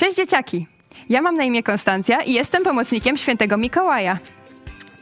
[0.00, 0.66] Cześć dzieciaki!
[1.08, 4.18] Ja mam na imię Konstancja i jestem pomocnikiem świętego Mikołaja.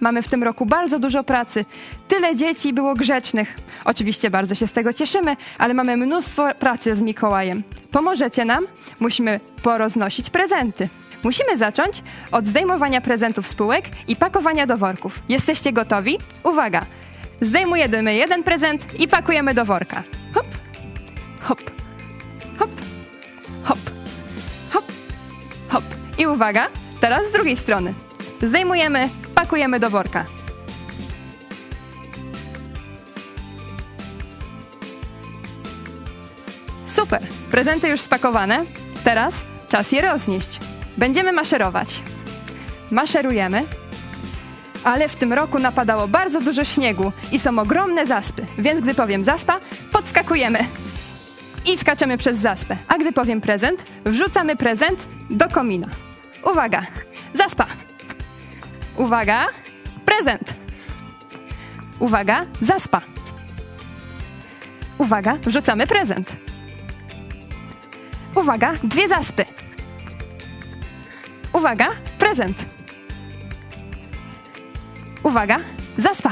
[0.01, 1.65] Mamy w tym roku bardzo dużo pracy.
[2.09, 3.58] Tyle dzieci było grzecznych.
[3.84, 7.63] Oczywiście bardzo się z tego cieszymy, ale mamy mnóstwo pracy z Mikołajem.
[7.91, 8.66] Pomożecie nam?
[9.00, 10.88] Musimy poroznosić prezenty.
[11.24, 12.02] Musimy zacząć
[12.32, 15.22] od zdejmowania prezentów z półek i pakowania do worków.
[15.28, 16.18] Jesteście gotowi?
[16.44, 16.86] Uwaga!
[17.40, 20.02] Zdejmujemy jeden prezent i pakujemy do worka.
[20.34, 20.46] Hop,
[21.40, 21.60] hop,
[22.58, 22.70] hop,
[23.64, 23.97] hop.
[26.19, 26.68] I uwaga,
[27.00, 27.95] teraz z drugiej strony.
[28.43, 30.25] Zdejmujemy, pakujemy do worka.
[36.87, 38.65] Super, prezenty już spakowane.
[39.05, 39.35] Teraz
[39.69, 40.61] czas je roznieść.
[40.97, 42.03] Będziemy maszerować.
[42.91, 43.65] Maszerujemy,
[44.85, 49.25] ale w tym roku napadało bardzo dużo śniegu i są ogromne zaspy, więc gdy powiem
[49.25, 49.61] zaspa,
[49.93, 50.59] podskakujemy
[51.67, 52.77] i skaczemy przez zaspę.
[52.89, 56.08] A gdy powiem prezent, wrzucamy prezent do komina.
[56.45, 56.87] Uwaga,
[57.34, 57.66] zaspa.
[58.97, 59.47] Uwaga,
[60.05, 60.55] prezent.
[61.98, 63.00] Uwaga, zaspa.
[64.98, 66.33] Uwaga, wrzucamy prezent.
[68.34, 69.45] Uwaga, dwie zaspy.
[71.53, 72.64] Uwaga, prezent.
[75.23, 75.58] Uwaga,
[75.98, 76.30] zaspa.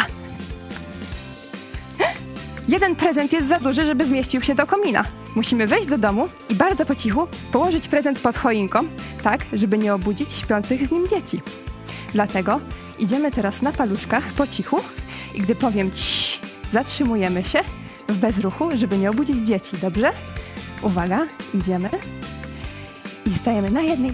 [2.68, 5.04] Jeden prezent jest za duży, żeby zmieścił się do komina.
[5.36, 8.80] Musimy wejść do domu i bardzo po cichu położyć prezent pod choinką,
[9.22, 11.40] tak, żeby nie obudzić śpiących w nim dzieci.
[12.12, 12.60] Dlatego
[12.98, 14.80] idziemy teraz na paluszkach po cichu
[15.34, 16.40] i gdy powiem ci,
[16.72, 17.58] zatrzymujemy się
[18.08, 20.12] w bezruchu, żeby nie obudzić dzieci, dobrze?
[20.82, 21.90] Uwaga, idziemy
[23.26, 24.12] i stajemy na jednej.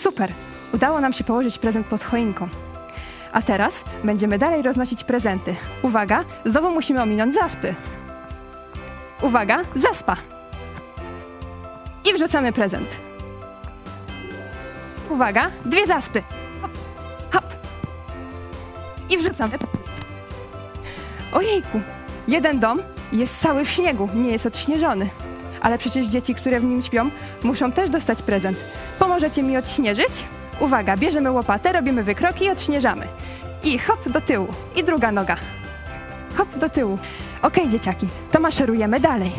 [0.00, 0.32] Super!
[0.74, 2.48] Udało nam się położyć prezent pod choinką.
[3.32, 5.54] A teraz będziemy dalej roznosić prezenty.
[5.82, 7.74] Uwaga, znowu musimy ominąć zaspy.
[9.22, 10.16] Uwaga, zaspa.
[12.10, 13.00] I wrzucamy prezent.
[15.10, 16.22] Uwaga, dwie zaspy.
[16.62, 16.70] Hop,
[17.30, 17.44] hop.
[19.10, 19.58] I wrzucamy.
[21.32, 21.80] Ojejku,
[22.28, 22.82] jeden dom
[23.12, 25.08] jest cały w śniegu, nie jest odśnieżony.
[25.60, 27.10] Ale przecież dzieci, które w nim śpią,
[27.42, 28.64] muszą też dostać prezent.
[28.98, 30.24] Pomożecie mi odśnieżyć?
[30.60, 33.06] Uwaga, bierzemy łopatę, robimy wykroki i odśnieżamy.
[33.64, 34.48] I hop do tyłu.
[34.76, 35.36] I druga noga.
[36.34, 36.98] Hop do tyłu.
[37.42, 39.32] Okej, dzieciaki, to maszerujemy dalej.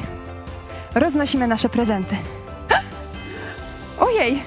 [0.96, 2.16] Roznosimy nasze prezenty.
[4.00, 4.44] Ojej!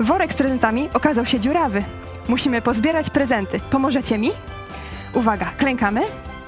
[0.00, 1.84] Worek z prezentami okazał się dziurawy.
[2.28, 3.60] Musimy pozbierać prezenty.
[3.70, 4.30] Pomożecie mi?
[5.14, 6.00] Uwaga, klękamy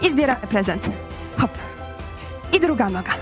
[0.02, 0.90] i zbieramy prezent.
[1.38, 1.50] Hop.
[2.52, 3.12] I druga noga.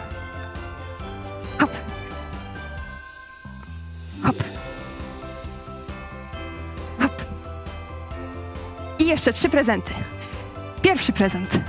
[9.08, 9.94] Jeszcze trzy prezenty.
[10.82, 11.60] Pierwszy prezent.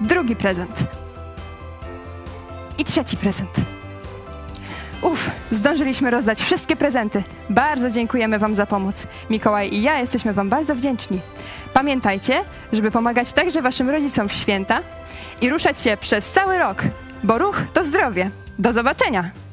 [0.00, 0.84] Drugi prezent.
[2.78, 3.50] I trzeci prezent.
[5.02, 7.22] Uf, zdążyliśmy rozdać wszystkie prezenty.
[7.50, 9.06] Bardzo dziękujemy Wam za pomoc.
[9.30, 11.20] Mikołaj i ja jesteśmy Wam bardzo wdzięczni.
[11.72, 14.80] Pamiętajcie, żeby pomagać także Waszym rodzicom w święta
[15.40, 16.82] i ruszać się przez cały rok,
[17.22, 18.30] bo ruch to zdrowie.
[18.58, 19.47] Do zobaczenia!